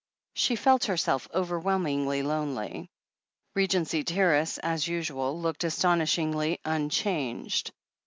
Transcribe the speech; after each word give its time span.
She 0.33 0.55
felt 0.55 0.85
herself 0.85 1.27
overwhelmingly 1.31 2.23
lonely. 2.23 2.89
Regency 3.53 4.03
Terrace, 4.03 4.57
as 4.57 4.87
usual, 4.87 5.39
looked 5.39 5.63
astonishingly 5.63 6.59
un 6.65 6.89
changed. 6.89 7.71